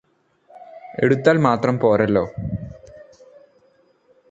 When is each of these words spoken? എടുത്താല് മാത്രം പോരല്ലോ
എടുത്താല് 0.99 1.39
മാത്രം 1.39 1.79
പോരല്ലോ 1.79 2.25